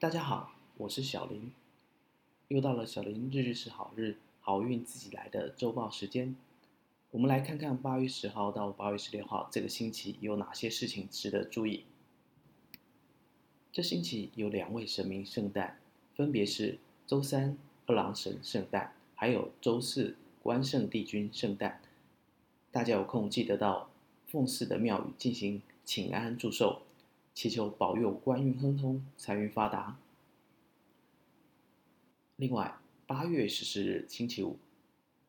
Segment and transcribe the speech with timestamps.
[0.00, 1.52] 大家好，我是小林，
[2.48, 6.34] 又到了小林日日是好日，好运自己来的周报时间。
[7.10, 11.84] 我们来看看八月十号到八月十六号这个星期有哪些事情值得注意。
[13.70, 15.78] 这星期有两位神明圣诞，
[16.16, 21.82] 分别是周三二郎神圣诞，还有周四关圣帝君圣诞。
[22.70, 23.90] 大家有空记得到
[24.26, 26.80] 奉祀的庙宇进行请安祝寿。
[27.40, 29.98] 祈求保佑官运亨通、财运发达。
[32.36, 32.76] 另外，
[33.06, 34.58] 八月十四日星期五，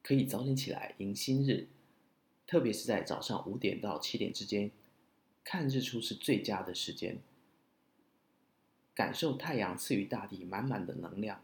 [0.03, 1.69] 可以早点起来迎新日，
[2.45, 4.71] 特别是在早上五点到七点之间，
[5.45, 7.17] 看日出是最佳的时间，
[8.93, 11.41] 感受太阳赐予大地满满的能量。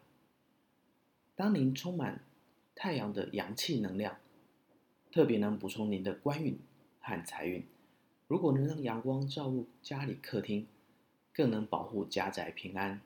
[1.37, 2.25] 当您充满
[2.75, 4.17] 太阳的阳气能量，
[5.13, 6.59] 特别能补充您的官运
[6.99, 7.65] 和财运。
[8.27, 10.67] 如果能让阳光照入家里客厅，
[11.33, 13.01] 更能保护家宅平安。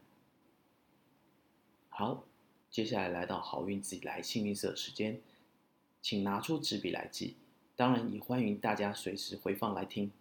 [1.90, 2.24] 好，
[2.72, 5.22] 接下来来到好运自己来幸运色时间，
[6.02, 7.36] 请拿出纸笔来记。
[7.76, 10.12] 当然，也欢迎大家随时回放来听。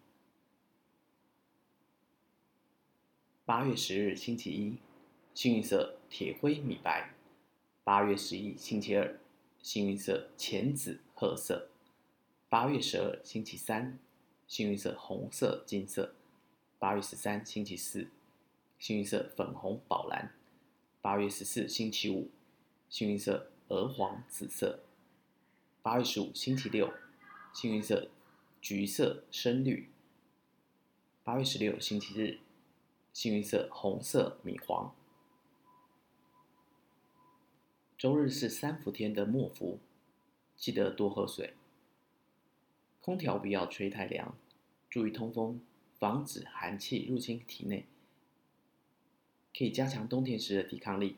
[3.46, 4.76] 八月十日星期一，
[5.34, 7.14] 幸运色铁灰米白；
[7.82, 9.18] 八月十一星期二，
[9.62, 11.68] 幸运色浅紫褐色；
[12.50, 13.98] 八月十二星期三。
[14.50, 16.12] 幸运色红色、金色。
[16.80, 18.08] 八月十三星期四，
[18.80, 20.34] 幸运色粉红、宝蓝。
[21.00, 22.28] 八月十四星期五，
[22.88, 24.80] 幸运色鹅黄、紫色。
[25.82, 26.92] 八月十五星期六，
[27.52, 28.08] 幸运色
[28.60, 29.88] 橘色、深绿。
[31.22, 32.40] 八月十六星期日，
[33.12, 34.92] 幸运色红色、米黄。
[37.96, 39.78] 周日是三伏天的末伏，
[40.56, 41.54] 记得多喝水。
[43.00, 44.36] 空调不要吹太凉，
[44.90, 45.60] 注意通风，
[45.98, 47.86] 防止寒气入侵体内，
[49.56, 51.16] 可以加强冬天时的抵抗力。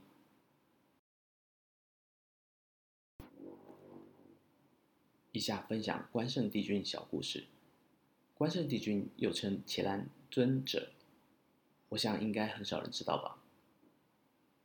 [5.32, 7.46] 以下分享关圣帝君小故事。
[8.34, 10.90] 关圣帝君又称伽蓝尊者，
[11.88, 13.42] 我想应该很少人知道吧？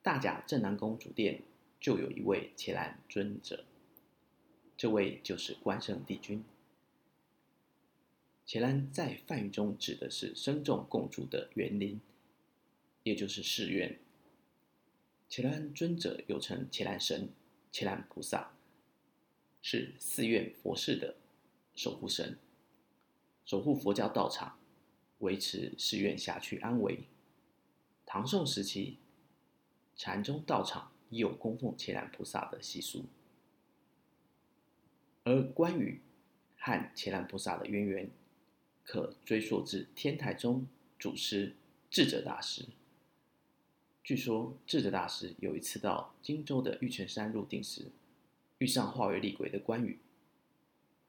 [0.02, 1.42] 大甲镇南宫主殿
[1.80, 3.66] 就有一位伽蓝尊者，
[4.78, 6.44] 这位就是关圣帝君。
[8.48, 12.00] 伽蓝在梵语中指的是生众共住的园林，
[13.04, 14.00] 也就是寺院。
[15.28, 17.28] 伽蓝尊者又称伽蓝神、
[17.70, 18.54] 伽蓝菩萨，
[19.62, 21.18] 是寺院佛事的
[21.76, 22.38] 守护神，
[23.44, 24.58] 守护佛教道场，
[25.18, 27.00] 维持寺院辖区安危。
[28.06, 28.98] 唐宋时期，
[29.98, 33.08] 禅宗道场已有供奉伽蓝菩萨的习俗。
[35.26, 36.00] 而关于
[36.58, 38.10] 和伽蓝菩萨的渊源。
[38.88, 40.66] 可追溯至天台宗
[40.98, 41.54] 祖师
[41.92, 42.66] 智者大师。
[44.02, 47.92] 据说智者大师有一次到荆州的玉泉山入定时，
[48.60, 50.00] 遇上化为厉鬼的关羽，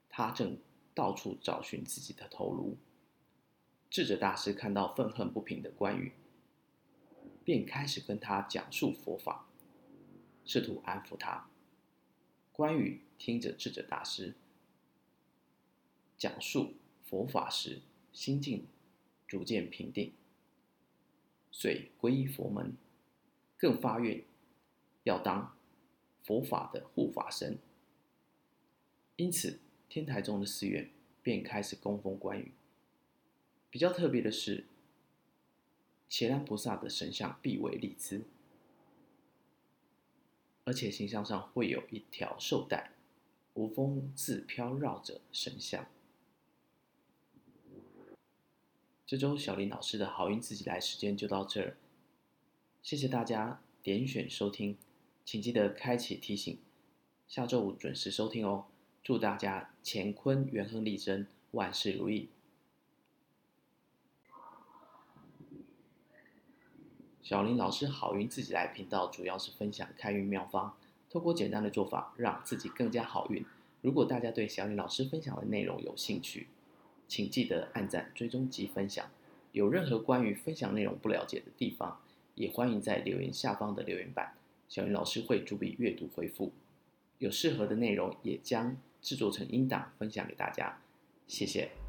[0.09, 0.57] 他正
[0.93, 2.75] 到处找寻自己的头颅。
[3.89, 6.11] 智者大师看到愤恨不平的关羽，
[7.45, 9.47] 便开始跟他讲述佛法，
[10.43, 11.47] 试图安抚他。
[12.51, 14.35] 关羽听着智者大师
[16.17, 16.73] 讲述。
[17.09, 17.81] 佛法时，
[18.13, 18.67] 心境
[19.27, 20.13] 逐渐平定，
[21.51, 22.77] 遂皈依佛门，
[23.57, 24.23] 更发愿
[25.05, 25.57] 要当
[26.21, 27.57] 佛法的护法神。
[29.15, 29.57] 因此，
[29.89, 30.91] 天台宗的寺院
[31.23, 32.51] 便开始供奉关羽。
[33.71, 34.65] 比较特别的是，
[36.07, 38.21] 伽蓝菩萨的神像必为立姿，
[40.63, 42.91] 而且形象上会有一条绶带，
[43.55, 45.87] 无风自飘绕着神像。
[49.09, 51.75] 这周小林老师的好运自己来时间就到这儿，
[52.83, 54.77] 谢谢大家点选收听，
[55.25, 56.59] 请记得开启提醒，
[57.27, 58.65] 下周五准时收听哦。
[59.01, 62.29] 祝大家乾坤元亨利贞，万事如意。
[67.23, 70.77] 小林老师好运自己来频道主要是分享开运妙方，
[71.09, 73.43] 透过简单的做法让自己更加好运。
[73.81, 76.45] 如果大家对小林老师分享的内容有兴趣，
[77.09, 79.05] 请记得按赞、追踪及分享。
[79.51, 81.99] 有任何关于分享内容不了解的地方，
[82.35, 84.33] 也欢迎在留言下方的留言板，
[84.69, 86.53] 小云老师会逐笔阅读回复。
[87.17, 90.79] 有适合的内容，也将制作成音档分享给大家。
[91.27, 91.88] 谢谢。